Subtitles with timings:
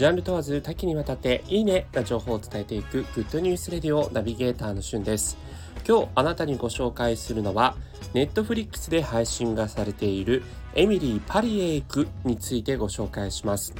[0.00, 5.36] ジャンル問わず多岐にわたっていいねな情報を伝えていくグッドニュースレディオナビゲーターのしゅんです。
[5.86, 7.76] 今日あなたにご紹介するのは
[8.14, 10.42] ネットフリックスで配信がされている
[10.74, 13.74] エミリー・パリへ行くについてご紹介します。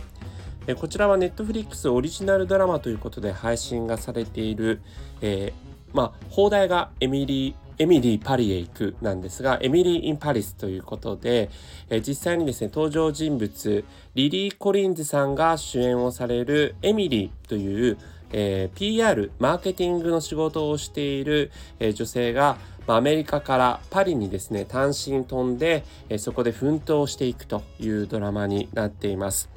[0.79, 4.83] こちらはネットフリックスオリジナルドラマということで配信がされている、
[5.23, 11.49] えー、まあ、邦題がエミリーエミリー・パリへ行くなんですが、 Emily in Paris ということで、
[11.89, 13.85] え、実際にですね、登場人物、
[14.15, 17.97] リリー・コリンズさんが主演をされるエミリーという、
[18.33, 29.49] えー、PR、マーケティングの仕事をしている、えー、女性が、まあ、アメリカからパリにですね、単身飛んで、えー、そこで奮闘していくというドラマになっています。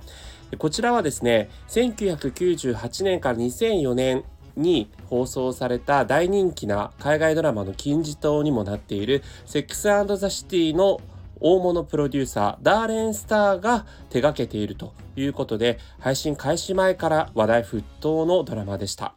[0.57, 4.23] こちらはですね、1998年から2004年
[4.55, 11.01] に放送された大人気な海外ドラマの金字塔にもなっているセックスザ・シティの
[11.39, 19.13] 大物プロデューサーダーレン・スターが手掛けているということで配信開始前から話題沸騰のドラマでした。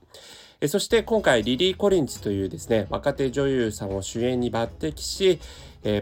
[0.68, 5.38] そして今回リリー・コリンズというですね若手女優さんを主演に抜擢し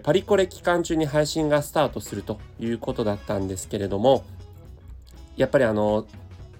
[0.02, 4.24] パリコレ期間中に配信がスタートするということだったんですけれども
[5.36, 6.06] やっぱりあの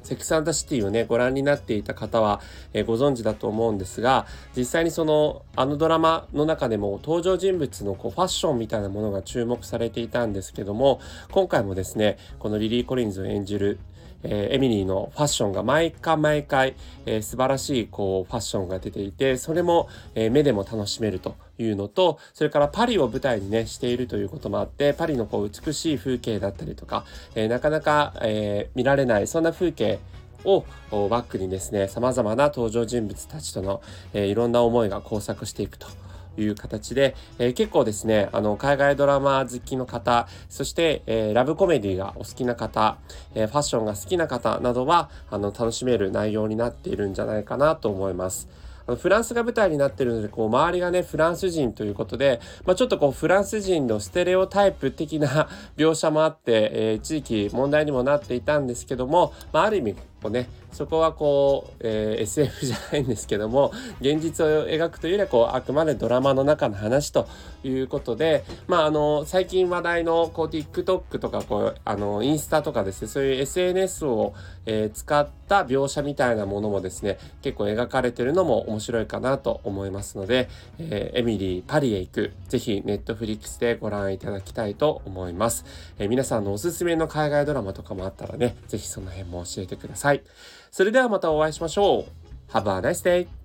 [0.05, 2.41] セックスザシティをね、ご覧になっていた方は、
[2.72, 13.78] えー、ご存知だと思うんですが、実際にその、あのドラマの中でも登場人物のこうファッションみたいなものが注目されていたんですけども、今回もですね、このリリー・コリンズを演じる
[14.25, 16.75] えー、エミリーのファッションが毎回毎回、
[17.06, 29.98] えー、素晴らしいこうファッションが出ていてそれも、えー、目でも楽しめるというのとそれからパリを舞台にねしているということもあってパリのこう美しい風景だったりとか、えなかなか、え見られないそんな風景
[30.45, 36.03] をバックにですね様々な登場人物たちとの、えいろんな思いが交錯していくと。
[36.36, 42.98] いう形で、えー、結構ですね、あの、海外ドラマ好きの方、そして、えー、ラブコメディがお好きな方、
[43.34, 48.48] えー、ファッションが好きな方などは、あの、楽しめる内容になっているんじゃないかなと思います。
[48.86, 67.29] フランスが舞台になってるので、こう、周りがね、フランス人ということで、まあ、ちょっとこう、フランス人のステレオタイプ的な 描写もあって、えー、地域問題にもなっていたんですけども、まあ、ある意味、こうね、そこはこう、えー、SF じゃないんですけども現実を描くというよりはこうあくまでドラマの中の話と
[67.62, 74.34] いうことでまああの最近話題のこう TikTok とかこうあのインスタとかですねそういう SNS を、
[74.67, 80.48] えー、使った描写みたいなものもですね結構描かれてるのも面白いかなと思いますので、
[80.79, 85.64] えー、エミリーパリへ行くぜひネットフリックスでご覧いただきたいと思います、
[86.01, 90.14] え、皆さんのおすすめの海外ドラマとかもあったらねぜひその辺も教えてください。
[90.17, 90.23] さい
[90.70, 92.52] それではまたお会いしましょう。
[92.52, 93.43] Have a nice day!